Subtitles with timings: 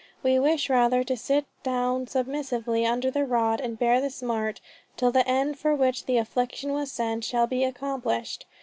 [0.23, 4.59] We wish rather to sit down submissively under the rod and bear the smart,
[4.97, 8.47] till the end for which the affliction was sent shall be accomplished.